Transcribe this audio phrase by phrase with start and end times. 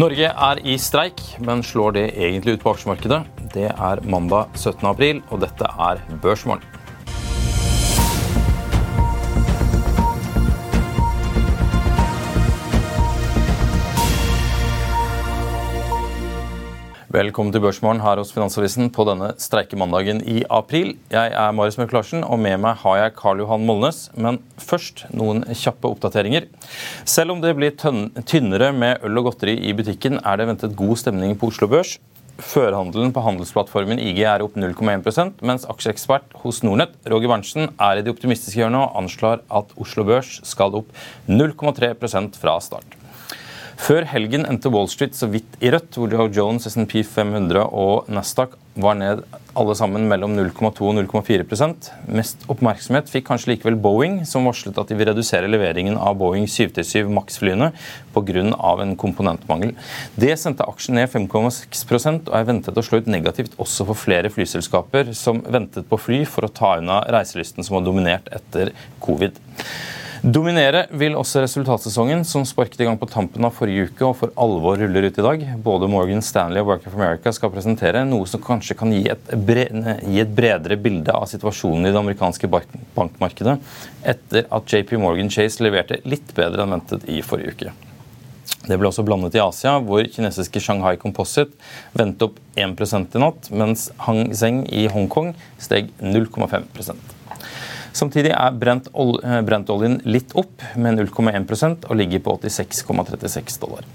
[0.00, 3.18] Norge er i streik, men slår det egentlig ut på aksjemarkedet?
[3.52, 4.86] Det er mandag 17.
[4.88, 6.64] april, og dette er Børsmorgen.
[17.10, 20.92] Velkommen til Børsmorgen her hos Finansavisen på denne streikemandagen i april.
[21.10, 23.98] Jeg er Marius Mørk Larsen, og med meg har jeg Karl Johan Molnes.
[24.14, 26.46] Men først noen kjappe oppdateringer.
[27.02, 31.02] Selv om det blir tynnere med øl og godteri i butikken, er det ventet god
[31.02, 31.96] stemning på Oslo Børs.
[32.38, 38.06] Førhandelen på handelsplattformen IG er opp 0,1% mens aksjeekspert hos Nordnett, Roger Berntsen, er i
[38.06, 40.94] det optimistiske hjørnet og anslår at Oslo Børs skal opp
[41.26, 42.99] 0,3% fra start.
[43.80, 48.10] Før helgen endte Wall Street så vidt i rødt, hvor Joe Jones, SNP 500 og
[48.12, 49.22] Nasdaq var ned
[49.58, 54.92] alle sammen mellom 0,2 og 0,4% Mest oppmerksomhet fikk kanskje likevel Boeing, som varslet at
[54.92, 57.70] de vil redusere leveringen av Boeing 737 Max-flyene
[58.14, 58.44] pga.
[58.84, 59.72] en komponentmangel.
[60.14, 64.30] Det sendte aksjen ned 5,6 og er ventet å slå ut negativt også for flere
[64.30, 69.40] flyselskaper som ventet på fly for å ta unna reiselysten som var dominert etter covid.
[70.20, 74.32] Dominere vil også resultatsesongen, som sparket i gang på tampen av forrige uke og for
[74.36, 75.44] alvor ruller ut i dag.
[75.64, 79.30] Både Morgan Stanley og Work of America skal presentere noe som kanskje kan gi et,
[79.40, 83.54] bredere bilde av situasjonen i det amerikanske bankmarkedet,
[84.12, 87.72] etter at JP Morgan Chase leverte litt bedre enn ventet i forrige uke.
[88.66, 91.56] Det ble også blandet i Asia, hvor kinesiske Shanghai Composite
[91.96, 96.68] vendte opp 1% i natt, mens Hang Seng i Hongkong steg 0,5
[97.96, 103.88] Samtidig er eh, brentoljen litt opp med 0,1% og ligger på 86,36 dollar.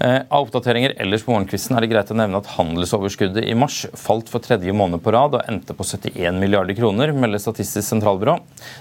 [0.00, 3.80] Eh, av oppdateringer ellers på morgenkvisten er det greit å nevne at handelsoverskuddet i mars
[3.98, 8.38] falt for tredje måned på rad og endte på 71 milliarder kroner, melder Statistisk sentralbyrå.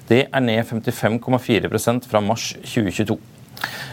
[0.09, 3.17] Det er ned 55,4% fra mars 2022.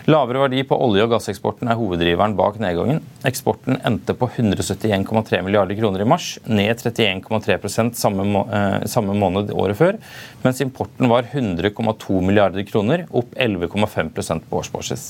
[0.05, 3.01] Lavere verdi på olje- og gasseksporten er hoveddriveren bak nedgangen.
[3.25, 9.55] Eksporten endte på 171,3 milliarder kroner i mars, ned 31,3 samme, må eh, samme måned
[9.57, 9.98] året før,
[10.45, 15.07] mens importen var 100,2 milliarder kroner, opp 11,5% på årsbasis.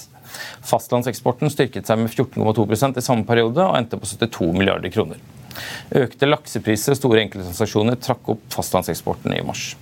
[0.66, 5.18] Fastlandseksporten styrket seg med 14,2% i samme periode og endte på 72 milliarder kroner.
[5.94, 9.72] Økte laksepriser og store enkelttransaksjoner trakk opp fastlandseksporten i mars.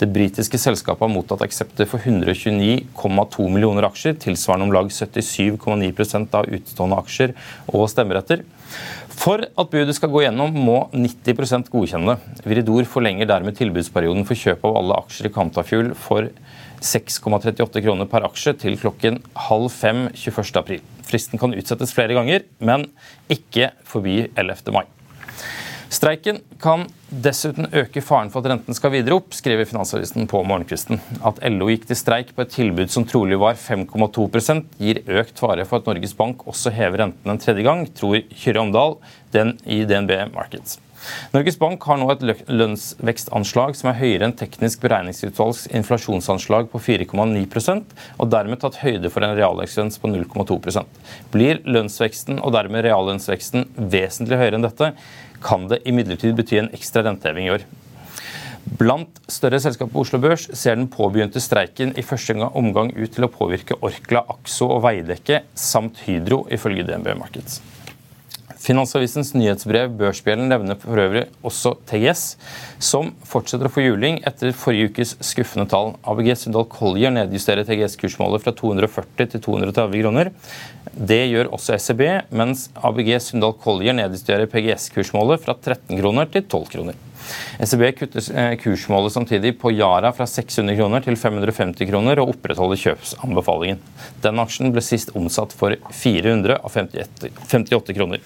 [0.00, 6.44] Det britiske selskapet har mottatt aksepter for 129,2 millioner aksjer, tilsvarende om lag 77,9% av
[6.58, 7.30] utstående aksjer
[7.72, 8.38] og stemmeretter.
[9.22, 12.44] For at budet skal gå gjennom, må 90 godkjenne det.
[12.48, 16.30] Viridor forlenger dermed tilbudsperioden for kjøp av alle aksjer i kantafjul for
[16.82, 20.56] 6,38 kroner per aksje til klokken halv fem 21.
[20.58, 20.82] april.
[21.06, 22.88] Fristen kan utsettes flere ganger, men
[23.30, 24.74] ikke forbi 11.
[24.74, 24.86] mai.
[25.92, 31.02] Streiken kan dessuten øke faren for at renten skal videre opp, skriver Finansavisen på morgenkvisten.
[31.28, 35.66] At LO gikk til streik på et tilbud som trolig var 5,2% gir økt fare
[35.68, 38.96] for at Norges Bank også hever renten en tredje gang, tror Kyrre Omdal
[39.36, 40.78] den i DNB Markets.
[41.32, 47.96] Norges Bank har nå et lønnsvekstanslag som er høyere enn teknisk beregningsutvalgs inflasjonsanslag på 4,9%
[48.16, 51.02] og dermed tatt høyde for en realvekstgrense på 0,2%
[51.34, 54.92] Blir lønnsveksten og dermed reallønnsveksten vesentlig høyere enn dette,
[55.44, 57.66] kan det imidlertid bety en ekstra renteheving i år.
[58.78, 63.26] Blant større selskaper på Oslo Børs ser den påbegynte streiken i første omgang ut til
[63.26, 67.58] å påvirke Orkla, Axo og Veidekke samt Hydro, ifølge DNB Markets.
[68.62, 72.22] Finansavisens nyhetsbrev Børsbjellen nevner for øvrig også TGS,
[72.78, 75.96] som fortsetter å få juling etter forrige ukes skuffende tall.
[76.06, 80.30] ABG Sundal Collier nedjusterer TGS-kursmålet fra 240 til 230 kroner.
[80.92, 86.70] Det gjør også SEB, mens ABG Sundal Collier nedjusterer PGS-kursmålet fra 13 kroner til 12
[86.76, 87.02] kroner.
[87.62, 92.80] SEB kutter eh, kursmålet samtidig på Yara fra 600 kroner til 550 kroner og opprettholder
[92.80, 93.82] kjøpsanbefalingen.
[94.24, 98.24] Den aksjen ble sist omsatt for 458 kroner.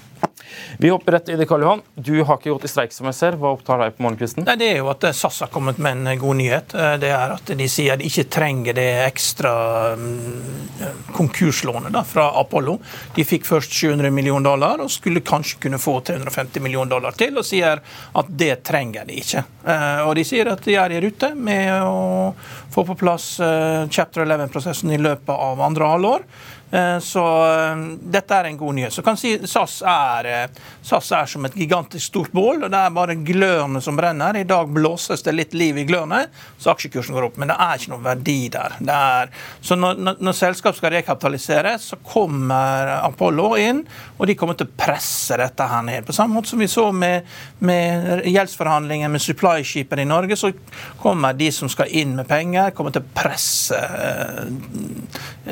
[0.79, 1.83] Vi hopper rett i det, Karl Johan.
[1.95, 3.37] Du har ikke gått i streik, som jeg ser.
[3.41, 4.45] Hva opptar deg på morgenkvisten?
[4.47, 6.75] Nei, det er jo at SAS har kommet med en god nyhet.
[7.01, 9.53] Det er at de sier de ikke trenger det ekstra
[9.99, 12.79] mm, konkurslånet da, fra Apollo.
[13.17, 17.37] De fikk først 700 millioner dollar og skulle kanskje kunne få 350 millioner dollar til,
[17.39, 17.83] og sier
[18.17, 19.43] at det trenger de ikke.
[19.67, 22.35] Eh, og de sier at de er i rute med å
[22.73, 26.27] få på plass eh, chapter 11-prosessen i løpet av andre halvår.
[26.71, 27.25] Eh, så
[27.55, 28.93] eh, dette er en god nyhet.
[28.93, 32.81] Så kan si SAS er, eh, SAS er som et gigantisk stort bål, og det
[32.81, 34.37] er bare glørne som brenner.
[34.37, 36.25] I dag blåses det litt liv i glørne,
[36.59, 37.39] så aksjekursen går opp.
[37.39, 38.75] Men det er ikke noen verdi der.
[38.97, 39.31] Er,
[39.63, 43.85] så når, når, når selskap skal rekapitaliseres, så kommer Apollo inn,
[44.19, 46.07] og de kommer til å presse dette her ned.
[46.07, 47.31] På samme måte som vi så med,
[47.63, 50.51] med gjeldsforhandlinger med supply-skipene i Norge, så
[50.99, 53.79] kommer de som skal inn med penger, kommer til å presse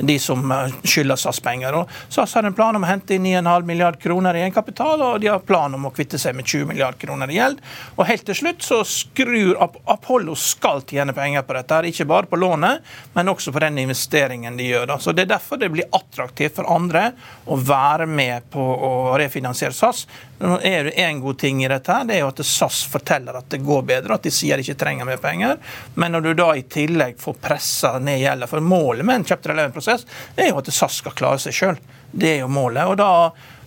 [0.02, 0.50] de som
[0.82, 1.75] skylder skylder SAS penger.
[1.75, 5.21] Og SAS har en plan om å hente inn 9,5 milliard kroner i egenkapital, og
[5.21, 7.61] de har plan om å kvitte seg med 20 milliard kroner i gjeld.
[7.97, 12.41] Og helt til slutt så skrur Apollo skal tjene penger på dette, ikke bare på
[12.41, 12.85] lånet,
[13.15, 14.97] men også på den investeringen de gjør.
[14.99, 17.12] Så Det er derfor det blir attraktivt for andre
[17.47, 20.06] å være med på å refinansiere SAS.
[20.44, 23.49] Nå er det en god ting i dette, det er jo at SAS forteller at
[23.52, 25.56] det går bedre, at de sier de ikke trenger mer penger.
[25.96, 29.55] Men når du da i tillegg får pressa ned gjelda, for målet med en chapter
[29.55, 30.05] 11-prosess
[30.37, 31.81] er jo at SAS skal klare seg sjøl.
[32.12, 32.85] Det er jo målet.
[32.85, 33.11] og da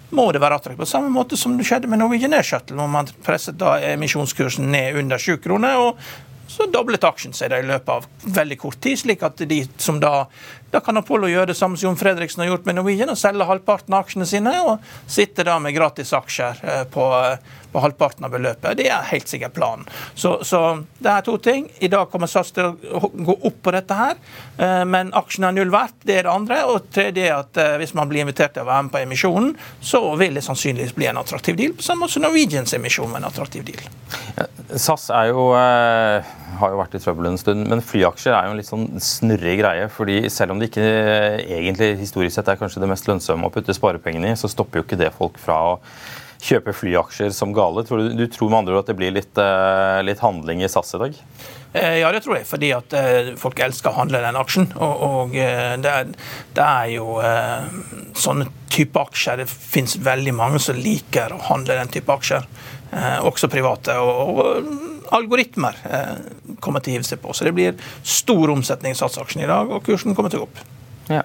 [0.09, 0.79] må det være attraktivt.
[0.85, 4.69] På samme måte som det skjedde med Norwegian Air Shuttle, hvor man presset da emisjonskursen
[4.71, 5.81] ned under 7 kroner.
[5.81, 5.97] og
[6.47, 8.06] så doblet aksjen seg i løpet av
[8.38, 10.27] veldig kort tid, slik at de som da
[10.77, 13.45] da kan Apollo gjøre det samme som Jon Fredriksen har gjort med Norwegian, og selge
[13.50, 17.06] halvparten av aksjene sine, og sitte da med gratis aksjer eh, på,
[17.71, 18.77] på halvparten av beløpet.
[18.77, 19.88] Det er helt sikkert planen.
[20.13, 20.62] Så, så,
[21.00, 21.69] det er to ting.
[21.81, 24.19] I dag kommer SAS til å gå opp på dette her,
[24.57, 25.97] eh, men aksjene er null verdt.
[26.03, 26.59] Det er det andre.
[26.69, 29.56] Og tredje er at eh, hvis man blir invitert til å være med på emisjonen,
[29.81, 33.24] så vil det sannsynligvis bli en attraktiv deal, på samme måte som Norwegians emisjon var
[33.24, 33.81] en attraktiv deal.
[34.77, 38.59] SAS er jo, har jo vært i trøbbel en stund, men flyaksjer er jo en
[38.59, 39.88] litt sånn snurrig greie.
[39.94, 40.85] fordi selv om om ikke
[41.43, 44.87] egentlig historisk sett er kanskje det mest lønnsomme å putte sparepengene i, så stopper jo
[44.87, 45.75] ikke det folk fra å
[46.43, 47.83] kjøpe flyaksjer som gale.
[47.87, 50.69] Tror du, du, tror med andre ord at det blir litt, uh, litt handling i
[50.69, 51.21] SAS i dag?
[51.73, 54.69] Eh, ja, det tror jeg, fordi at uh, folk elsker å handle den aksjen.
[54.77, 56.11] Og, og det, er,
[56.57, 57.17] det, er, jo
[58.17, 59.41] sånne type aksjer.
[59.41, 62.45] Det finnes veldig mange som liker å handle den type aksjer.
[63.27, 63.97] også private.
[63.99, 66.15] og, og algoritmer eh,
[66.63, 67.36] kommer til å hive seg på.
[67.36, 70.50] Så det blir stor omsetning i satsaksjen i dag, og kursen kommer til å gå
[70.50, 70.63] opp.
[71.12, 71.24] Ja.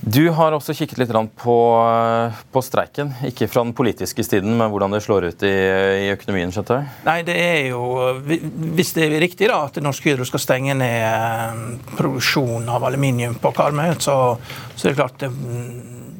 [0.00, 1.56] Du har også kikket litt på,
[2.52, 3.12] på, streiken.
[3.28, 5.52] Ikke fra den politiske siden, men hvordan det slår ut i,
[6.06, 6.52] i økonomien?
[6.54, 6.80] skjønte?
[7.04, 7.82] Nei, det er jo,
[8.24, 13.52] Hvis det er riktig da, at Norsk Hydro skal stenge ned produksjonen av aluminium på
[13.56, 14.16] Karmøy, så,
[14.74, 15.32] så er det klart det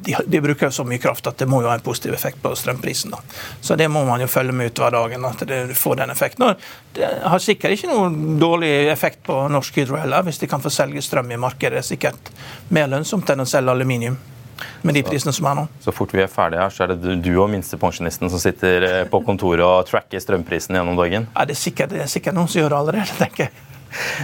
[0.01, 2.53] de, de, bruker så mye kraft at det må jo ha en positiv effekt på
[2.57, 3.13] strømprisen.
[3.13, 3.19] Da.
[3.61, 6.55] Så det må man jo følge med utover dagen, at det får den effekten.
[6.90, 10.71] det har sikkert ikke noen dårlig effekt på Norsk Hydro heller, hvis de kan få
[10.73, 11.77] selge strøm i markedet.
[11.77, 12.31] Det er sikkert
[12.73, 14.19] mer lønnsomt enn å selge aluminium.
[14.85, 15.63] Med de prisene som er nå.
[15.81, 19.01] Så fort vi er ferdige her, så er det du og minstepensjonisten som sitter eh,
[19.09, 21.27] på kontoret og tracker strømprisen gjennom dagen?
[21.33, 23.67] Ja, det er sikkert, det er sikkert noen som gjør det allerede, tenker jeg.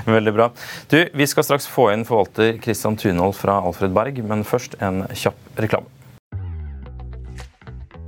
[0.05, 0.51] Veldig bra.
[0.91, 5.03] Du, Vi skal straks få inn forvalter Kristian Tunhold fra Alfred Berg, men først en
[5.11, 5.96] kjapp reklame.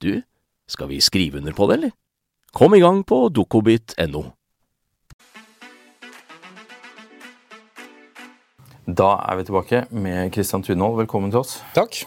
[0.00, 0.22] du,
[0.70, 1.96] skal vi skrive under på det, eller?
[2.56, 4.22] Kom i gang på dokobit.no.
[8.90, 10.96] Da er vi tilbake med Kristian Tunhold.
[11.04, 11.60] Velkommen til oss.
[11.76, 12.00] Takk.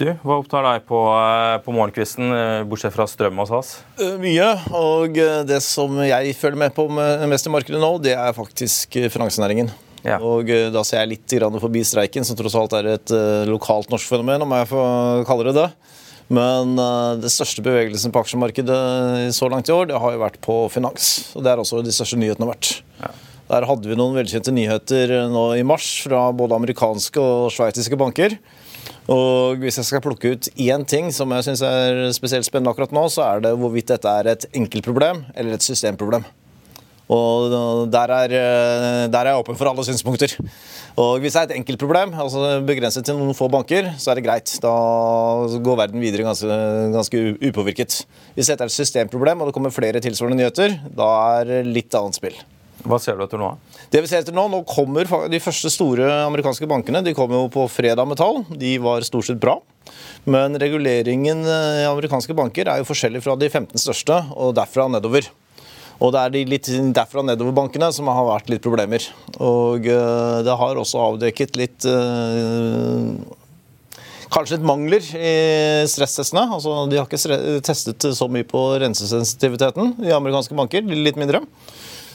[0.00, 3.82] Du, Hva opptar deg på, eh, på morgenkvisten, eh, bortsett fra strøm og SAS?
[4.00, 4.48] Eh, mye.
[4.72, 9.70] Og det som jeg følger med på mest i markedet nå, det er faktisk finansnæringen.
[10.02, 10.18] Ja.
[10.18, 13.08] Og Da ser jeg litt forbi streiken, som tross alt er et
[13.46, 15.70] lokalt norsk fenomen, om jeg får kalle det det.
[16.32, 16.78] Men
[17.20, 18.78] det største bevegelsen på aksjemarkedet
[19.36, 21.10] så langt i år, det har jo vært på finans.
[21.36, 22.78] Og det er også de største nyhetene vært.
[23.02, 23.10] Ja.
[23.52, 28.38] Der hadde vi noen velkjente nyheter nå i mars fra både amerikanske og sveitsiske banker.
[29.12, 32.94] Og Hvis jeg skal plukke ut én ting som jeg syns er spesielt spennende akkurat
[32.94, 36.24] nå, så er det hvorvidt dette er et enkeltproblem eller et systemproblem.
[37.12, 38.36] Og der er,
[39.12, 40.36] der er jeg åpen for alle synspunkter.
[41.00, 44.20] Og Hvis det er et enkelt problem, altså begrenset til noen få banker, så er
[44.20, 44.54] det greit.
[44.60, 44.72] Da
[45.64, 46.56] går verden videre ganske,
[46.92, 48.02] ganske upåvirket.
[48.36, 51.96] Hvis dette er et systemproblem og det kommer flere tilsvarende nyheter, da er det litt
[51.96, 52.36] annet spill.
[52.82, 53.52] Hva ser du etter nå?
[53.92, 57.44] Det vi ser etter Nå nå kommer de første store amerikanske bankene de kom jo
[57.52, 58.42] på fredag med tall.
[58.58, 59.60] De var stort sett bra.
[60.28, 65.30] Men reguleringen i amerikanske banker er jo forskjellig fra de 15 største og derfra nedover.
[66.02, 69.04] Og det er de litt derfra nedover-bankene som har vært litt problemer.
[69.38, 73.38] Og eh, det har også avdekket litt eh,
[74.32, 75.32] Kanskje litt mangler i
[75.92, 76.46] stresstestene.
[76.56, 80.88] Altså, de har ikke testet så mye på rensesensitiviteten i amerikanske banker.
[80.88, 81.42] Litt mindre.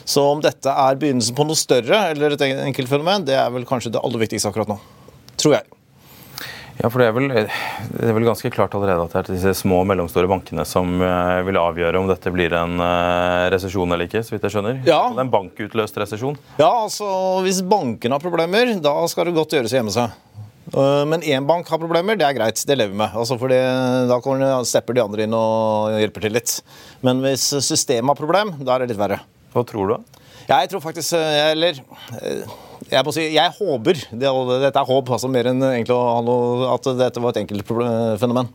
[0.02, 3.70] Så om dette er begynnelsen på noe større eller et enkelt fenomen, det er vel
[3.70, 4.80] kanskje det aller viktigste akkurat nå.
[5.38, 5.77] Tror jeg.
[6.78, 9.54] Ja, for det er, vel, det er vel ganske klart allerede at det er disse
[9.64, 14.06] små og mellomstore bankene som uh, vil avgjøre om dette blir en uh, resesjon eller
[14.06, 14.78] ikke, så vidt jeg skjønner?
[14.86, 15.00] Ja.
[15.10, 16.38] Det er en bankutløst resesjon?
[16.62, 17.08] Ja, altså
[17.46, 20.14] hvis bankene har problemer, da skal det godt gjøres å gjemme seg.
[20.76, 22.62] Uh, men én bank har problemer, det er greit.
[22.62, 23.16] Det lever vi med.
[23.16, 23.58] Altså fordi
[24.12, 26.60] Da stepper de andre inn og hjelper til litt.
[27.02, 29.22] Men hvis systemet har problem, da er det litt verre.
[29.56, 30.22] Hva tror du?
[30.48, 31.80] Jeg tror faktisk eh, Eller
[32.22, 32.58] eh,
[32.92, 37.68] jeg si, jeg håper Dette er håp, altså mer enn at dette var et enkelt
[38.22, 38.50] fenomen.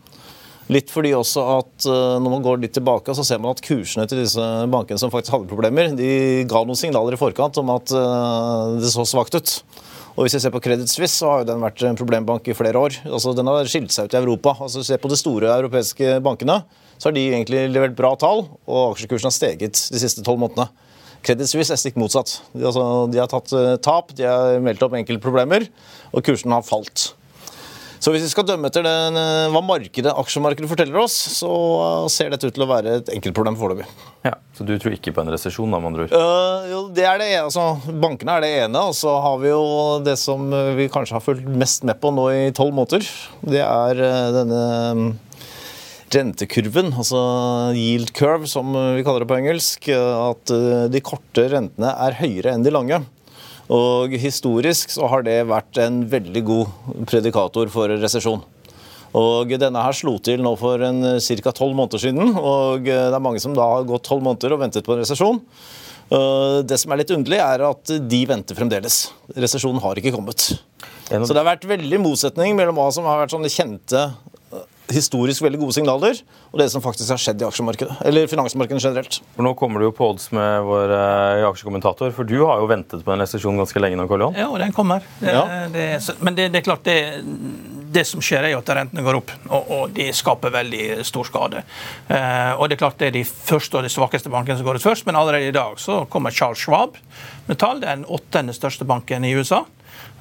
[0.72, 4.06] Litt fordi også at eh, når man går litt tilbake, så ser man at kursene
[4.08, 7.92] til disse bankene som faktisk hadde problemer, de ga noen signaler i forkant om at
[8.78, 9.56] det så svakt ut.
[10.12, 12.56] Og hvis jeg ser på Credit Suisse, så har jo den vært en problembank i
[12.56, 12.98] flere år.
[13.08, 14.54] Altså, Den har skilt seg ut i Europa.
[14.60, 16.60] Altså, Se på de store europeiske bankene,
[16.98, 20.68] så har de egentlig levert bra tall, og aksjekursen har steget de siste tolv månedene.
[21.22, 22.40] Credit Suisse er stikk motsatt.
[22.52, 25.68] De, altså, de har tatt uh, tap, de har meldt opp enkeltproblemer,
[26.10, 27.12] og kursen har falt.
[28.02, 32.10] Så hvis vi skal dømme etter den, uh, hva markedet, aksjemarkedet forteller oss, så uh,
[32.10, 33.86] ser dette ut til å være et enkeltproblem foreløpig.
[34.26, 36.16] Ja, så du tror ikke på en resesjon, da, med andre ord?
[36.72, 37.68] jo, det er det altså,
[38.02, 39.64] Bankene er det ene, og så har vi jo
[40.02, 43.06] det som vi kanskje har fulgt mest med på nå i tolv måneder.
[43.46, 44.02] Det er
[44.40, 44.62] denne
[46.14, 47.20] rentekurven, altså
[47.76, 52.54] yield curve som vi kaller det på engelsk, at eh, de korte rentene er høyere
[52.54, 53.02] enn de lange.
[53.72, 58.42] Og Historisk så har det vært en veldig god predikator for resesjon.
[59.16, 61.52] Og Denne her slo til nå for ca.
[61.52, 62.34] tolv måneder siden.
[62.36, 65.40] og Det er mange som da har gått tolv måneder og ventet på en resesjon.
[66.12, 69.04] Eh, det som er litt underlig, er at de venter fremdeles.
[69.36, 70.52] Resesjonen har ikke kommet.
[71.12, 74.06] Så det har vært veldig motsetning mellom hva som har vært sånne kjente
[74.94, 76.18] historisk veldig gode signaler,
[76.50, 79.18] og det som faktisk har skjedd i aksjemarkedet, eller finansmarkedet generelt.
[79.36, 82.68] For Nå kommer du jo på odds med vår uh, aksjekommentator, for du har jo
[82.70, 84.38] ventet på den resesjon ganske lenge nå, Karl Johan?
[84.38, 85.04] Ja, og den kommer.
[85.20, 85.44] Det, ja.
[85.72, 85.86] det,
[86.20, 86.96] men det, det, er klart, det,
[87.92, 91.28] det som skjer, er jo at rentene går opp, og, og de skaper veldig stor
[91.28, 91.66] skade.
[92.08, 94.80] Uh, og Det er klart det er de første og de svakeste bankene som går
[94.80, 96.98] ut først, men allerede i dag så kommer Charles Schwab
[97.48, 97.82] med tall.
[97.82, 99.64] Er den åttende største banken i USA.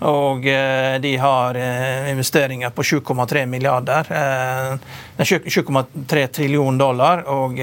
[0.01, 4.03] Og eh, de har eh, investeringer på 7,3 milliarder.
[5.17, 7.22] 7,3 eh, trillion dollar.
[7.29, 7.60] Og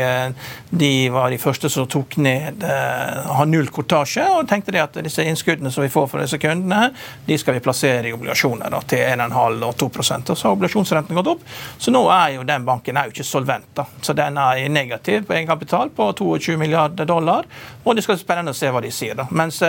[0.71, 5.25] de var de første som tok ned har null kortasje og tenkte de at disse
[5.25, 6.92] innskuddene som vi får fra disse kundene,
[7.26, 11.18] de skal vi plassere i obligasjoner da, til 1,5 og 2 Og så har obligasjonsrenten
[11.18, 11.42] gått opp.
[11.78, 13.71] Så nå er jo den banken er jo ikke solvent.
[13.75, 13.87] da.
[14.00, 17.50] Så den er negativ på egenkapital på 22 milliarder dollar.
[17.85, 19.18] Og det skal bli spennende å se hva de sier.
[19.18, 19.26] da.
[19.30, 19.62] Mens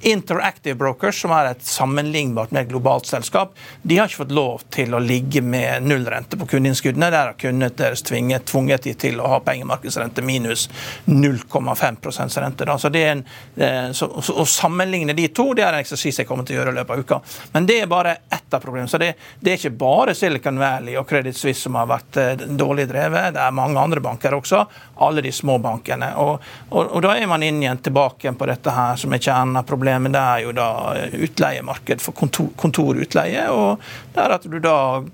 [0.00, 4.34] Interactive Brokers, som er et sammen sammenlignbart med et globalt selskap, de har ikke fått
[4.34, 7.10] lov til å ligge med nullrente på kundeinnskuddene.
[7.10, 10.68] Der har kundene deres tvinget, tvunget de til å ha pengemarkedsrente minus
[11.06, 12.64] 0,5 rente.
[12.64, 12.78] Da.
[12.78, 13.24] Så det er en,
[13.56, 16.72] eh, så, Å sammenligne de to det er en eksersis jeg kommer til å gjøre
[16.72, 17.20] i løpet av uka.
[17.52, 18.88] Men det er bare ett av problemene.
[18.88, 22.34] Så det, det, er ikke bare Silicon Valley og Credit Suisse som har vært eh,
[22.36, 23.34] dårlig drevet.
[23.34, 24.64] Det er mange andre banker også.
[25.00, 26.12] Alle de små bankene.
[26.16, 29.56] Og, og, og da er man inn igjen tilbake på dette her som er kjernen
[29.56, 30.12] av problemet.
[30.12, 30.68] Det er jo da
[31.16, 33.50] utleiemarkedet marked for kontor, kontorutleie.
[33.50, 33.80] og
[34.14, 35.04] der at du da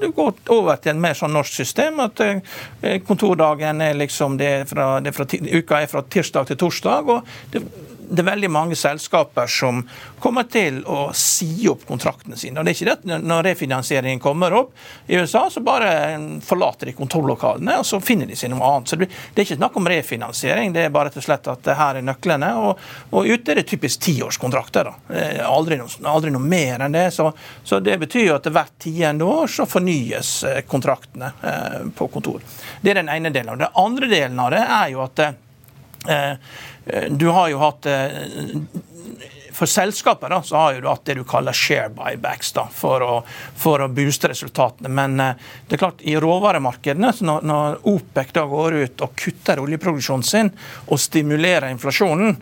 [0.00, 2.00] du går over til en mer sånn norsk system.
[2.00, 5.24] At eh, kontordagen er liksom det er fra, det er fra,
[5.56, 7.08] Uka er fra tirsdag til torsdag.
[7.08, 7.62] og det,
[8.10, 9.82] det er veldig mange selskaper som
[10.22, 12.60] kommer til å si opp kontraktene sine.
[12.60, 14.72] og det er ikke det at Når refinansieringen kommer opp
[15.06, 18.88] i USA, så bare forlater de kontorlokalene og så finner de seg noe annet.
[18.88, 22.00] Så Det er ikke snakk om refinansiering, det er bare rett og slett at her
[22.00, 22.52] er nøklene.
[22.56, 24.90] Og, og ute er det typisk tiårskontrakter.
[25.46, 27.08] Aldri, aldri, noe mer enn det.
[27.14, 27.30] Så,
[27.64, 32.44] så det betyr jo at hvert tiende år så fornyes eh, kontraktene eh, på kontor.
[32.80, 33.54] Det er den ene delen.
[33.54, 33.66] av det.
[33.66, 36.40] Den andre delen av det er jo at eh,
[37.10, 37.86] du har jo hatt
[39.56, 43.14] for selskapet da, så har du hatt det du kaller share buybacks da, for å,
[43.56, 44.92] for å booste resultatene.
[44.92, 50.26] Men det er klart, i råvaremarkedene, når, når OPEC da går ut og kutter oljeproduksjonen
[50.26, 50.52] sin
[50.86, 52.36] og stimulerer inflasjonen,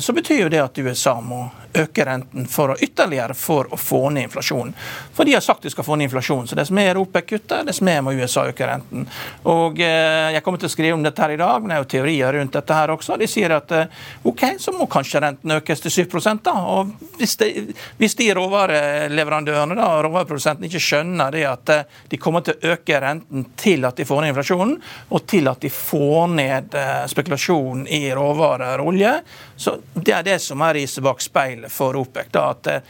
[0.00, 1.42] så betyr jo det at USA må
[1.76, 4.72] øke renten for å ytterligere for å få ned inflasjonen.
[5.14, 6.48] For de har sagt de skal få ned inflasjonen.
[6.48, 9.06] Så dess mer OPEC kutter, dess mer må USA øke renten.
[9.48, 11.82] Og eh, Jeg kommer til å skrive om dette her i dag, men det er
[11.84, 13.18] jo teorier rundt dette her også.
[13.20, 16.56] De sier at eh, OK, så må kanskje renten økes til 7 da.
[16.78, 17.50] Og hvis, de,
[17.98, 23.02] hvis de råvareleverandørene da, råvareprodusentene ikke skjønner det at eh, de kommer til å øke
[23.02, 24.76] renten til at de får ned inflasjonen,
[25.14, 26.78] og til at de får ned
[27.08, 29.20] spekulasjonen spekulasjon i råvarer og olje,
[29.56, 32.30] så det er det som er riset bak speilet for OPEC.
[32.32, 32.80] da, at eh,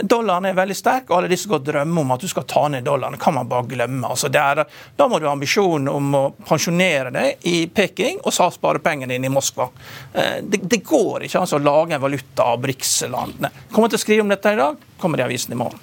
[0.00, 2.66] Dollaren er veldig sterk, og alle de som går drømmer om at du skal ta
[2.72, 3.18] ned dollaren.
[3.18, 4.06] kan man bare glemme.
[4.08, 4.64] Altså, er,
[4.96, 9.30] da må du ha ambisjonen om å pensjonere deg i Peking og spare pengene dine
[9.30, 9.68] i Moskva.
[10.12, 13.52] Eh, det, det går ikke altså, å lage en valuta av BRICS-landene.
[13.72, 15.80] Kommer til å skrive om dette i dag, kommer i avisen i morgen.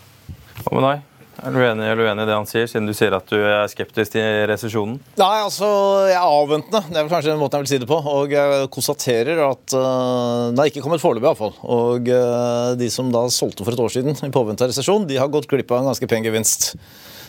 [0.63, 1.10] Hva med deg?
[1.42, 3.66] Er du enig eller uenig i det han sier, siden du sier at du er
[3.72, 5.00] skeptisk til resesjonen?
[5.18, 5.66] Nei, altså,
[6.06, 6.84] jeg er avventende.
[6.94, 7.98] Det er kanskje den måten jeg vil si det på.
[8.12, 11.56] Og jeg konstaterer at uh, det har ikke kommet foreløpig, iallfall.
[11.66, 15.18] Og uh, de som da solgte for et år siden i påvente av resesjon, de
[15.18, 16.70] har gått glipp av en ganske pen gevinst.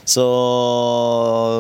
[0.04, 0.24] Så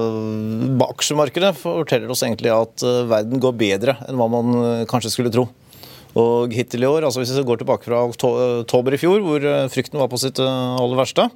[0.04, 5.48] uh, aksjemarkedet forteller oss egentlig at verden går bedre enn hva man kanskje skulle tro.
[6.20, 9.98] Og hittil i år, altså hvis vi går tilbake fra oktober i fjor, hvor frykten
[9.98, 11.26] var på sitt aller verste,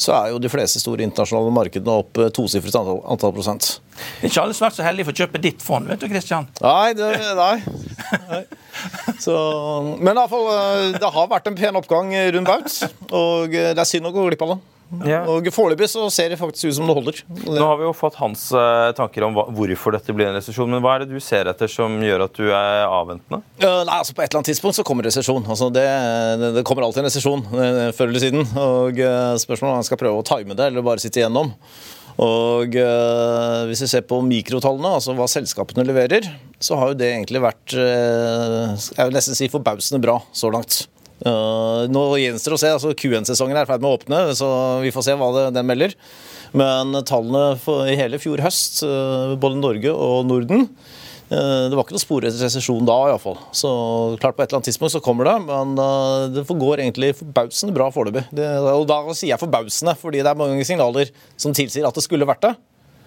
[0.00, 3.68] så er jo de fleste store internasjonale markedene opp eh, tosifret antall, antall prosent.
[3.96, 6.02] Det er ikke alle som har vært så heldige for å kjøpe ditt fond, vet
[6.02, 6.48] du, Kristian?
[6.60, 7.10] Nei, det,
[7.42, 7.56] nei.
[8.30, 8.42] nei.
[9.22, 9.34] Så,
[9.96, 13.72] men i hvert fall, eh, det har vært en pen oppgang rundt baut, og eh,
[13.72, 14.62] det er synd å gå glipp av det.
[15.06, 15.24] Ja.
[15.26, 17.20] Og Foreløpig så ser det faktisk ut som det holder.
[17.46, 20.70] Nå har vi jo fått hans uh, tanker om hva, hvorfor dette blir en resesjon.
[20.70, 23.42] Men hva er det du ser etter som gjør at du er avventende?
[23.58, 25.42] Uh, nei, altså På et eller annet tidspunkt så kommer resesjon.
[25.42, 25.86] Altså det,
[26.54, 28.46] det, kommer alltid en resesjon uh, før eller siden.
[28.62, 29.02] Og
[29.42, 31.52] Spørsmålet er om man skal prøve å time det eller bare sitte igjennom.
[32.22, 32.72] Og
[33.68, 36.24] Hvis vi ser på mikrotallene, altså hva selskapene leverer,
[36.64, 40.86] så har jo det egentlig vært jeg vil nesten si forbausende bra så langt.
[41.24, 42.70] Uh, nå gjenstår å se.
[42.76, 44.48] altså Q1-sesongen er i ferd med å åpne, så
[44.82, 45.96] vi får se hva det, den melder.
[46.56, 51.82] Men tallene for, i hele fjor høst, uh, både Norge og Norden uh, Det var
[51.82, 53.40] ikke noe spor etter resesjon da, iallfall.
[53.56, 53.72] Så
[54.20, 55.74] klart på et eller annet tidspunkt så kommer det, men
[56.36, 58.28] det går egentlig forbausende bra foreløpig.
[58.76, 62.28] Og da sier jeg forbausende, fordi det er mange signaler som tilsier at det skulle
[62.28, 62.56] vært det.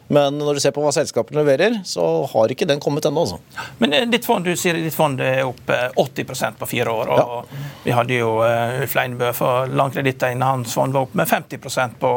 [0.10, 3.28] Men når du ser på hva selskapene leverer, så har ikke den kommet ennå.
[3.28, 3.67] Altså.
[3.78, 7.12] Men eh, ditt fond, du sier ditt fond er opp 80 eh, på fire år.
[7.13, 7.60] og ja.
[7.86, 12.00] Vi hadde jo uh, Ulf Leinbø for langkreditter innen hans fond var opp med 50%
[12.02, 12.12] på,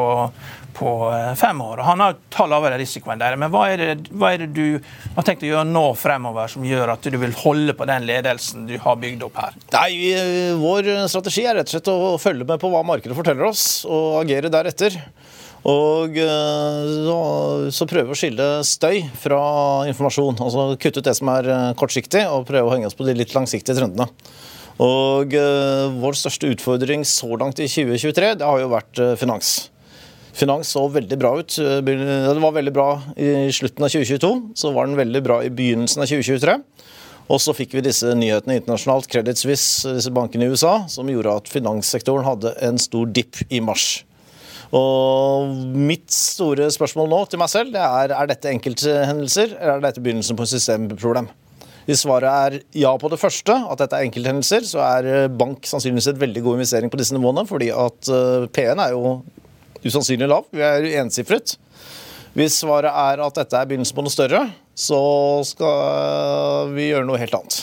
[0.79, 0.95] på
[1.37, 1.83] fem år.
[1.83, 3.37] og Han har tatt lavere risiko enn dere.
[3.41, 4.81] Men hva er, det, hva er det du
[5.19, 8.65] har tenkt å gjøre nå fremover som gjør at du vil holde på den ledelsen
[8.71, 9.61] du har bygd opp her?
[9.77, 9.93] Nei,
[10.63, 14.23] Vår strategi er rett og slett å følge med på hva markedet forteller oss, og
[14.25, 14.97] agere deretter.
[15.69, 17.19] Og så,
[17.71, 19.43] så prøve å skille støy fra
[19.91, 20.41] informasjon.
[20.43, 23.15] Altså kutte ut det som er eh, kortsiktig, og prøve å henge oss på de
[23.15, 24.09] litt langsiktige trendene.
[24.83, 29.53] Og uh, vår største utfordring så langt i 2023, det har jo vært finans.
[30.35, 31.55] Finans så veldig bra ut.
[31.55, 32.89] Det var veldig bra
[33.21, 36.57] i slutten av 2022, så var den veldig bra i begynnelsen av 2023.
[37.33, 41.37] Og så fikk vi disse nyhetene internasjonalt, Credit Suisse, disse bankene i USA, som gjorde
[41.43, 44.03] at finanssektoren hadde en stor dipp i mars.
[44.73, 49.85] Og mitt store spørsmål nå til meg selv det er er dette enkelthendelser, eller er
[49.85, 51.29] dette begynnelsen på et systemproblem?
[51.83, 55.67] Hvis svaret er ja på det første, at dette er enkelthendelser, så er eh, bank
[55.67, 59.17] sannsynligvis et veldig god investering på disse nivåene, fordi at eh, P-en er jo
[59.83, 60.47] usannsynlig lav.
[60.55, 61.57] Vi er ensifret.
[62.39, 64.45] Hvis svaret er at dette er begynnelsen på noe større,
[64.79, 65.03] så
[65.45, 67.59] skal vi gjøre noe helt annet.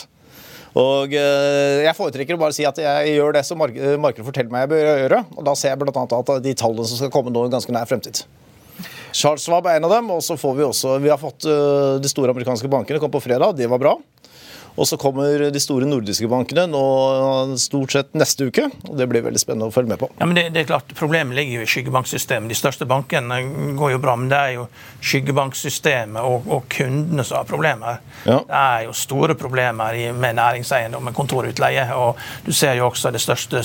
[0.78, 4.66] Og eh, Jeg foretrekker å bare si at jeg gjør det som markedet forteller meg
[4.66, 5.22] jeg bør gjøre.
[5.36, 6.04] og Da ser jeg bl.a.
[6.04, 8.22] at de tallene som skal komme nå i ganske nær fremtid.
[9.10, 10.10] Charles Schwab er en av dem.
[10.14, 13.22] og så får Vi også, vi har fått eh, de store amerikanske bankene kom på
[13.24, 13.96] fredag, det var bra.
[14.76, 16.84] Og så kommer de store nordiske bankene nå
[17.60, 18.68] stort sett neste uke.
[18.88, 20.10] og Det blir veldig spennende å følge med på.
[20.18, 22.50] Ja, men det, det er klart, Problemet ligger jo i skyggebanksystemet.
[22.50, 23.40] De største bankene
[23.78, 24.66] går jo bra, men det er jo
[25.00, 28.00] skyggebanksystemet og, og kundene som har problemer.
[28.24, 28.40] Ja.
[28.46, 31.86] Det er jo store problemer med næringseiendom, med kontorutleie.
[31.96, 33.64] og Du ser jo også det største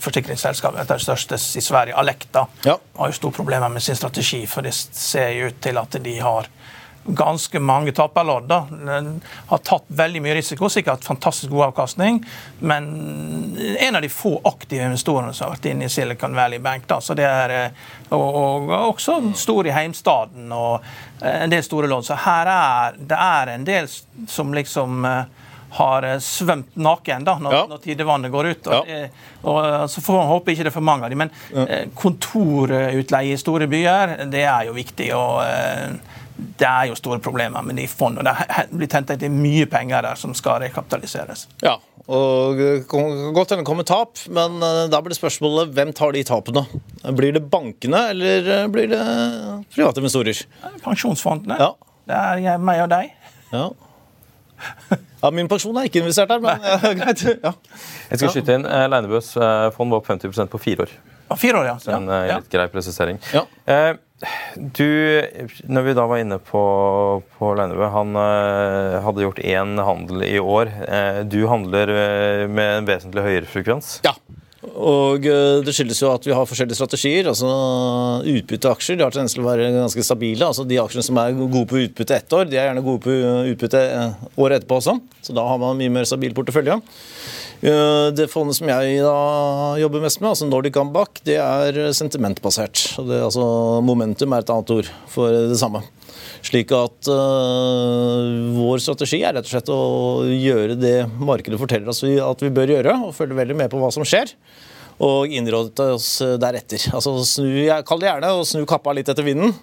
[0.00, 2.76] forsikringsselskapet, det største i Sverige, Alekta, ja.
[2.96, 4.44] har jo store problemer med sin strategi.
[4.48, 6.48] For det ser jo ut til at de har
[7.16, 8.52] ganske mange taperlodd.
[9.46, 12.22] Har tatt veldig mye risiko, sikkert fantastisk god avkastning.
[12.58, 12.90] Men
[13.78, 16.86] en av de få aktive investorene som har vært inne i Silicon Valley Bank.
[16.88, 20.80] Da, så det er, eh, og, og også stor i heimstaden og
[21.22, 22.06] eh, en del store lån.
[22.06, 23.90] Så her er det er en del
[24.28, 27.64] som liksom eh, har svømt naken da, når, ja.
[27.70, 28.70] når tidevannet går ut.
[28.70, 29.02] Og, ja.
[29.42, 31.22] og, Så får man håpe ikke det er for mange av dem.
[31.22, 31.84] Men ja.
[31.94, 35.12] kontorutleie i store byer, det er jo viktig.
[35.14, 35.44] og
[36.60, 38.32] det er jo store problemer med de fondene.
[38.70, 41.46] Det blir tenkt at det er mye penger der som skal rekapitaliseres.
[41.64, 41.76] Ja,
[42.10, 42.58] og
[43.34, 46.64] Godt hende kommer tap, men eh, da blir spørsmålet hvem tar de tapene?
[47.16, 49.04] Blir det bankene, eller eh, blir det
[49.74, 50.42] private investorer?
[50.84, 51.60] Pensjonsfondene.
[51.60, 51.70] Ja.
[52.10, 53.12] Det er jeg, meg og deg.
[53.52, 53.68] Ja.
[54.90, 55.30] ja.
[55.36, 57.24] Min pensjon er ikke investert der, men ja, greit.
[57.36, 57.54] Ja.
[58.10, 58.66] Jeg skal skyte inn.
[58.66, 59.32] Eh, Leinebøs
[59.76, 60.98] fond var opp 50% på fire år.
[61.38, 61.78] Fire år, ja.
[61.78, 63.20] Så en litt grei presisering.
[63.30, 63.44] Ja.
[64.56, 64.88] Du,
[65.64, 66.62] når vi da var inne på,
[67.38, 70.72] på Leinebø, han eh, hadde gjort én handel i år.
[70.84, 73.94] Eh, du handler eh, med en vesentlig høyere frekvens?
[74.04, 74.12] Ja.
[74.80, 75.26] Og
[75.66, 77.28] Det skyldes jo at vi har forskjellige strategier.
[77.28, 77.50] altså
[78.24, 80.46] Utbytteaksjer de har tendens til å være ganske stabile.
[80.46, 83.18] altså De aksjene som er gode på utbytte ett år, de er gjerne gode på
[83.52, 83.82] utbytte
[84.40, 84.96] året etterpå også.
[85.20, 86.80] Så da har man mye mer stabil portefølje.
[87.60, 89.16] Det fondet som jeg da
[89.82, 92.86] jobber mest med, altså Nordic Comeback, det er sentimentbasert.
[93.04, 93.44] Det, altså
[93.84, 95.82] Momentum er et annet ord for det samme.
[96.46, 99.80] Slik at uh, vår strategi er rett og slett å
[100.32, 103.92] gjøre det markedet forteller oss at vi bør gjøre, og følge veldig med på hva
[103.92, 104.32] som skjer.
[105.00, 106.10] Og innrådet oss
[106.40, 106.82] deretter.
[106.92, 109.54] Altså snu, jeg kaller det gjerne å snu kappa litt etter vinden.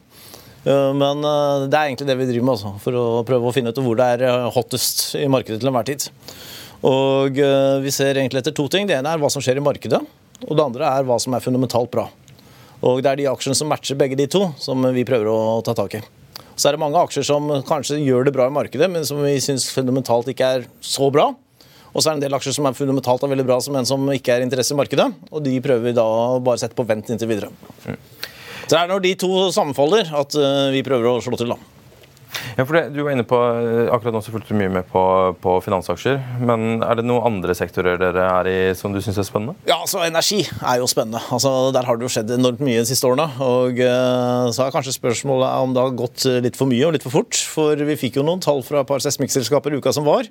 [0.68, 3.72] Men uh, det er egentlig det vi driver med, altså, for å prøve å finne
[3.72, 6.10] ut hvor det er hottest i markedet til enhver tid.
[6.86, 8.88] Og eh, Vi ser egentlig etter to ting.
[8.88, 10.02] Det ene er hva som skjer i markedet.
[10.46, 12.08] Og det andre er hva som er fundamentalt bra.
[12.86, 15.74] Og Det er de aksjene som matcher begge de to, som vi prøver å ta
[15.78, 16.04] tak i.
[16.58, 19.36] Så er det mange aksjer som kanskje gjør det bra i markedet, men som vi
[19.42, 21.32] syns fundamentalt ikke er så bra.
[21.98, 23.88] Og så er det en del aksjer som er fundamentalt er veldig bra, som en
[23.90, 25.08] som ikke er interesse i markedet.
[25.32, 27.50] Og de prøver vi da å bare sette på vent inntil videre.
[27.88, 27.98] Mm.
[28.68, 31.58] Så det er når de to sammenfaller at eh, vi prøver å slå til, da.
[32.58, 34.86] Ja, for det, du var inne på, eh, Akkurat nå så fulgte du mye med
[34.92, 35.02] på,
[35.42, 36.20] på, finansaksjer.
[36.46, 39.58] Men er det noen andre sektorer dere er i som du syns er spennende?
[39.66, 41.24] Ja, altså Energi er jo spennende.
[41.34, 43.26] Altså, Der har det jo skjedd enormt mye de siste årene.
[43.42, 47.08] og uh, Så er kanskje spørsmålet om det har gått litt for mye og litt
[47.08, 47.42] for fort.
[47.58, 50.30] For vi fikk jo noen tall fra et par seismikkselskaper uka som var.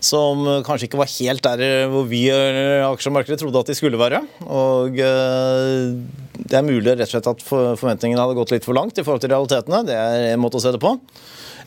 [0.00, 4.22] Som kanskje ikke var helt der hvor vi i aksjemarkedet trodde at de skulle være.
[4.48, 9.04] Og det er mulig rett og slett at forventningene hadde gått litt for langt i
[9.04, 9.82] forhold til realitetene.
[9.84, 10.94] Det er en måte å se det på.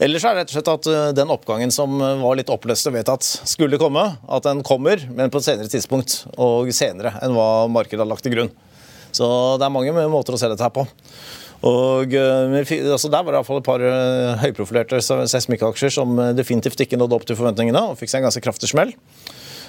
[0.02, 2.96] Ellers er det rett og slett at eh, den oppgangen som var litt oppløst og
[2.96, 7.68] vedtatt skulle komme, at den kommer, men på et senere tidspunkt og senere enn hva
[7.72, 8.52] markedet har lagt til grunn.
[9.14, 9.28] Så
[9.62, 10.88] det er mange måter å se dette her på.
[11.64, 12.58] Og eh,
[12.92, 17.00] altså Der var det i hvert fall et par eh, høyprofilerte seismikkaksjer som definitivt ikke
[17.00, 18.94] nådde opp til forventningene og fikk seg en ganske kraftig smell.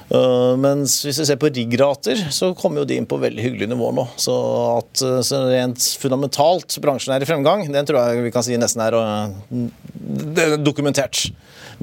[0.05, 3.71] Uh, mens hvis vi ser på riggrater, så kommer jo de inn på veldig hyggelige
[3.71, 4.05] nivåer nå.
[4.21, 4.35] Så
[4.75, 8.85] at så rent fundamentalt bransjen er i fremgang, den tror jeg vi kan si nesten
[8.85, 11.25] er uh, dokumentert.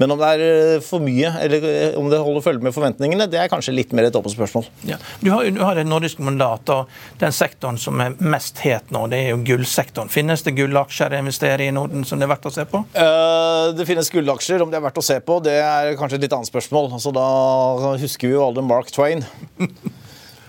[0.02, 3.28] Men om det er eh, for mye, eller eh, om det holder følge med forventningene,
[3.30, 4.66] det er kanskje litt mer et åpent spørsmål.
[4.88, 4.98] Ja.
[5.22, 6.90] Du, har, du har et nordisk mandat, og
[7.22, 10.10] den sektoren som er mest het nå, det er jo gullsektoren.
[10.12, 12.82] Finnes det gullaksjer å investere i Norden som det er verdt å se på?
[12.96, 14.64] Uh, det finnes gullaksjer.
[14.64, 16.90] Om det er verdt å se på, det er kanskje et litt annet spørsmål.
[16.98, 19.22] Altså, da husker vi jo alle Mark Twain.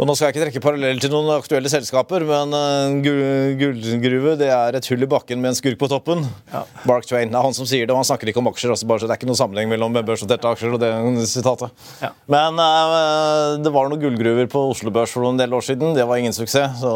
[0.02, 2.96] Og Nå skal jeg ikke trekke parallell til noen aktuelle selskaper, men uh,
[3.60, 6.24] gullgruve det er et hull i bakken med en skurk på toppen.
[6.50, 6.64] Ja.
[6.90, 7.30] Bark Twain.
[7.30, 8.74] Det er han som sier det, og han snakker ikke om aksjer.
[8.74, 10.90] Altså bare så Det er ikke noen sammenheng mellom børsnoterte aksjer og det
[11.30, 11.86] sitatet.
[12.02, 12.10] Ja.
[12.34, 15.94] Men uh, det var noen gullgruver på Oslo Børs for en del år siden.
[15.94, 16.82] Det var ingen suksess.
[16.82, 16.96] Så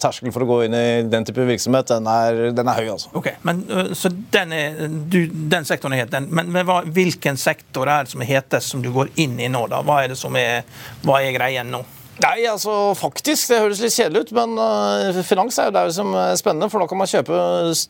[0.00, 3.12] terskelen for å gå inn i den type virksomhet, den er, den er høy, altså.
[3.20, 6.16] Ok, men, uh, Så den, er, du, den sektoren er het.
[6.24, 9.52] Men, men hva, hvilken sektor er det som er hetest, som du går inn i
[9.52, 9.66] nå?
[9.68, 9.84] da?
[9.84, 10.64] Hva er det som er,
[11.04, 11.84] hva er greien nå?
[12.24, 13.50] Nei, altså faktisk.
[13.52, 16.70] Det høres litt kjedelig ut, men uh, finans er jo det som er spennende.
[16.72, 17.42] For da kan man kjøpe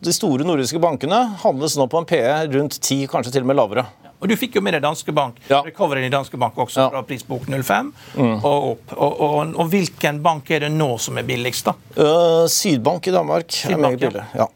[0.04, 1.22] de store nordiske bankene.
[1.44, 3.86] Handles nå på en PE rundt 10, kanskje til og med lavere.
[4.18, 5.60] Og Du fikk jo med deg Danske Bank, ja.
[5.62, 6.88] recoveren i Danske Bank også, ja.
[6.90, 8.32] fra prisbok 05 mm.
[8.42, 8.96] og opp.
[8.96, 11.70] Og, og, og, hvilken bank er det nå som er billigst?
[11.70, 11.76] da?
[11.94, 14.26] Uh, Sydbank i Danmark Sydbank, er meget billig.
[14.34, 14.48] ja.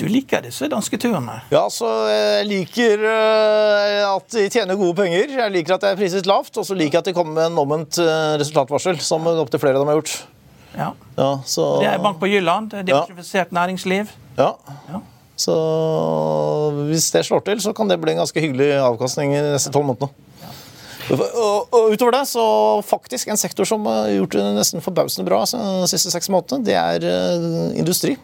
[0.00, 1.40] Du liker disse danske turene?
[1.52, 5.32] Ja, så jeg liker eh, at de tjener gode penger.
[5.38, 7.50] Jeg liker at det er priset lavt, og så liker jeg at de kommer med
[7.50, 10.16] en omvendt eh, resultatvarsel, som opptil flere av dem har gjort.
[10.76, 10.92] Ja.
[11.18, 14.12] Ja, så, Det er Bank på Jylland, det er diversifisert næringsliv.
[14.38, 14.52] ja.
[14.90, 15.02] Ja.
[15.40, 15.54] Så
[16.84, 19.86] hvis det slår til, så kan det bli en ganske hyggelig avkastning de neste tolv
[19.88, 20.12] månedene.
[21.10, 22.42] Og, og utover det, så
[22.86, 26.76] faktisk en sektor som har gjort det nesten forbausende bra de siste seks månedene, det
[26.78, 28.18] er eh, industri.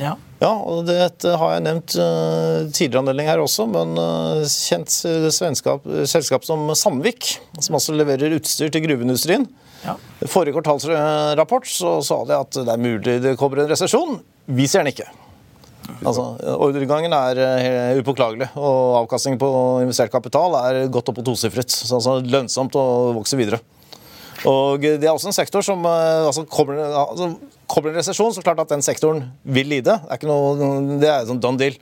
[0.00, 0.14] Ja.
[0.36, 4.92] Ja, og dette har jeg nevnt uh, tidligere anledning her også, men uh, kjent
[5.32, 7.30] svenskap, selskap som Sandvik,
[7.64, 9.46] som også leverer utstyr til gruveindustrien.
[9.86, 9.94] Ja.
[10.28, 14.18] Forrige kvartalsrapport så sa de at det er mulig det kommer en resesjon.
[14.44, 15.08] Vi ser den ikke.
[16.02, 16.24] Altså,
[16.58, 19.48] Ordregangen er upåklagelig, og avkastningen på
[19.84, 21.70] investert kapital er godt opp på tosifret.
[21.70, 23.62] Så altså lønnsomt å vokse videre.
[24.50, 27.30] Og Det er også en sektor som altså, kommer, altså,
[27.70, 29.98] kommer en resesjon, så klart at den sektoren vil lide.
[30.02, 31.78] Det er, ikke noe, det er sånn done deal.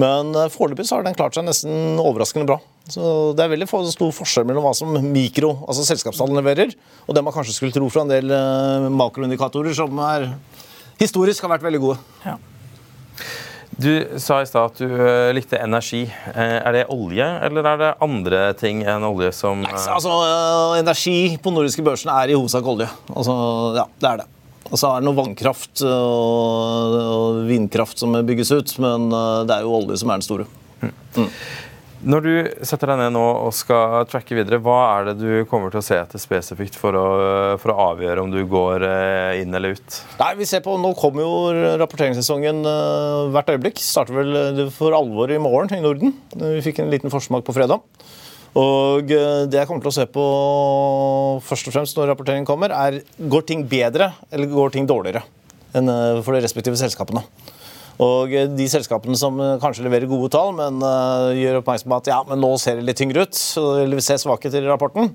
[0.00, 2.58] Men uh, foreløpig så har den klart seg nesten overraskende bra.
[2.90, 6.74] Så Det er veldig stor forskjell mellom hva som mikro, altså selskapstallene leverer,
[7.06, 10.32] og det man kanskje skulle tro fra en del uh, makroindikatorer som er
[11.00, 12.02] historisk har vært veldig gode.
[12.26, 12.36] Ja.
[13.74, 13.90] Du
[14.22, 16.04] sa i stad at du eh, likte energi.
[16.06, 20.12] Eh, Er det olje, eller er det andre ting enn olje som Nei, Altså,
[20.78, 22.86] Energi på nordiske børsene er i hovedsak olje.
[23.10, 23.34] Altså,
[23.80, 24.28] ja, det er det.
[24.74, 29.54] Og så er det noe vannkraft og, og vindkraft som bygges ut, men øh, det
[29.54, 30.48] er jo olje som er den store.
[32.04, 32.32] Når du
[32.66, 35.84] setter deg ned nå og skal tracke videre, hva er det du kommer til å
[35.86, 37.04] se etter spesifikt for å,
[37.62, 40.00] for å avgjøre om du går eh, inn eller ut?
[40.18, 42.60] Nei, vi ser på, Nå kommer jo rapporteringssesongen
[43.32, 43.80] hvert øyeblikk.
[43.80, 46.18] Starter vel for alvor i morgen i Norden.
[46.34, 47.80] Vi fikk en liten forsmak på fredag.
[48.54, 50.24] Og øh, det jeg kommer til å se på
[51.42, 55.24] først og fremst når rapporteringen kommer, er går ting bedre eller går ting dårligere
[55.74, 57.24] enn øh, for de respektive selskapene.
[57.98, 60.78] Og øh, de selskapene som kanskje leverer gode tall, men
[61.40, 64.22] gjør oppmerksom på at ja, men nå ser det litt tyngre ut, eller vi ser
[64.22, 65.10] svakheter i rapporten,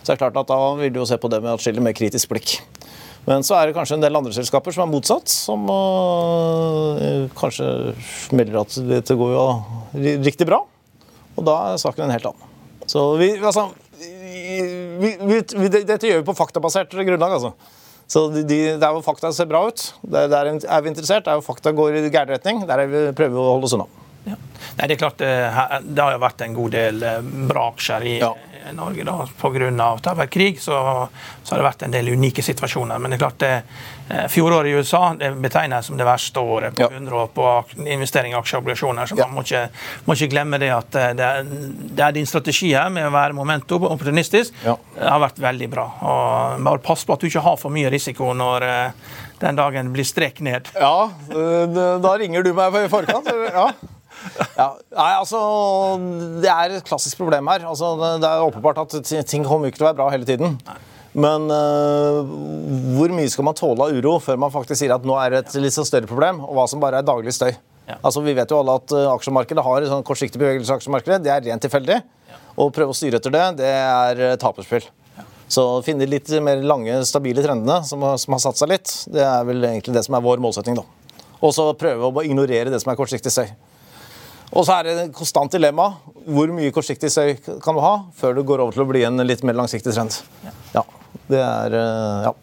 [0.00, 1.96] så er det klart at da vil du jo se på det med atskillig mer
[1.96, 2.56] kritisk blikk.
[3.28, 7.68] Men så er det kanskje en del andre selskaper som er motsatt, som uh, kanskje
[8.32, 9.46] melder at dette går jo
[10.24, 10.62] riktig bra.
[11.36, 12.47] Og da er saken en helt annen.
[12.88, 13.68] Så vi, altså,
[14.00, 17.52] vi, vi, vi, dette gjør vi på faktabasert grunnlag, altså.
[18.08, 21.26] Så de, de, der hvor fakta ser bra ut, der, der er vi interessert.
[21.28, 23.74] Der hvor fakta går i gæren retning, der er vi, prøver vi å holde oss
[23.76, 23.84] unna.
[24.28, 24.36] Ja.
[24.78, 25.28] Nei, det er klart det,
[25.92, 28.30] det har jo vært en god del eh, bra aksjer i Ja.
[28.62, 29.04] eh, Norge.
[29.04, 29.68] da, Pga.
[29.68, 30.80] at det har vært krig, så,
[31.44, 32.98] så har det vært en del unike situasjoner.
[32.98, 33.86] Men det er klart det, eh,
[34.32, 36.88] fjoråret i USA betegnes som det verste året på Ja.
[36.88, 39.06] 100 år på investering i aksjeobligasjoner.
[39.06, 39.26] Så Ja.
[39.26, 39.68] man må ikke,
[40.06, 43.10] må ikke glemme det at eh, det er, det er din strategi her med å
[43.12, 44.52] være momentum og opportunistisk.
[44.64, 44.76] Ja.
[44.94, 45.86] Det har vært veldig bra.
[46.00, 48.90] Og bare pass på at du ikke har for mye risiko når eh,
[49.40, 50.68] den dagen blir strek ned.
[50.74, 53.28] Ja, da ringer du meg i forkant.
[53.52, 53.70] Ja.
[54.56, 55.38] Ja, nei, altså,
[56.42, 57.60] Det er et klassisk problem her.
[57.70, 60.58] Altså, det- er åpenbart at ting kommer ikke til å være bra hele tiden.
[61.16, 62.20] Men uh,
[62.96, 65.40] hvor mye skal man tåle av uro før man faktisk sier at nå er det
[65.46, 67.52] et litt større problem, og hva som bare er daglig støy?
[67.88, 67.96] Ja.
[68.02, 70.76] Altså, Vi vet jo alle at uh, aksjemarkedet har sånn kortsiktig bevegelse.
[70.76, 72.02] aksjemarkedet, Det er rent tilfeldig.
[72.58, 74.84] Å prøve å styre etter det, det er uh, taperspill.
[75.48, 79.24] Så å finne litt mer lange, stabile trendene som som har satt seg litt, det
[79.24, 80.76] er vel egentlig det som er vår målsetting.
[80.76, 80.84] da.
[81.40, 83.48] Og så prøve å ignorere det som er kortsiktig støy.
[84.54, 85.90] Og så er det et konstant dilemma.
[86.28, 87.34] Hvor mye kortsiktig støy
[87.64, 90.20] kan du ha før det går over til å bli en litt mer langsiktig trend?
[90.74, 90.84] Ja,
[91.28, 92.34] det er øh, Ja.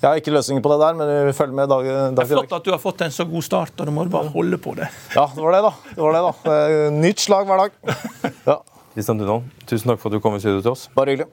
[0.00, 2.28] Jeg har ikke løsninger på det der, men vi følger med dag, dag Det er
[2.34, 4.74] flott at du har fått en så god start, og du må bare holde på
[4.76, 4.90] det.
[5.14, 5.70] Ja, det var det, da.
[5.94, 6.56] Det var det da.
[7.00, 7.78] Nytt slag hver dag.
[8.50, 8.58] Ja,
[8.92, 10.84] Kristian Dunholm, tusen takk for at du kom i studio til oss.
[10.96, 11.30] Bare hyggelig.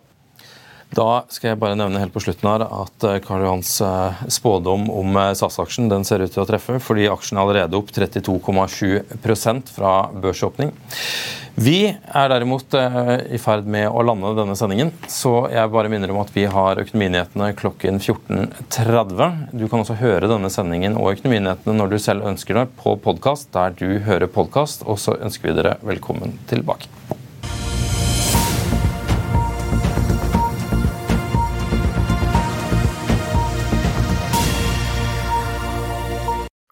[0.96, 4.88] Da skal jeg bare nevne helt på slutten her at eh, Karl Johans eh, spådom
[4.94, 9.74] om eh, SAS-aksjen den ser ut til å treffe, fordi aksjen er allerede opp 32,7%
[9.76, 10.72] fra børsåpning.
[11.58, 12.76] Vi er derimot
[13.34, 16.78] i ferd med å lande denne sendingen, så jeg bare minner om at vi har
[16.84, 19.58] Økonominyhetene klokken 14.30.
[19.58, 23.50] Du kan også høre denne sendingen og Økonominyhetene når du selv ønsker det, på podkast
[23.58, 26.94] der du hører podkast, og så ønsker vi dere velkommen tilbake.